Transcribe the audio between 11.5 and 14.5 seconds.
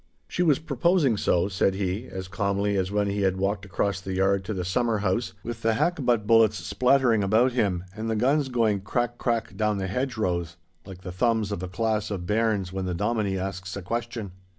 of a class of bairns when the dominie asks a question.